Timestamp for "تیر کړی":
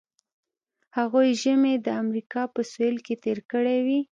3.23-3.77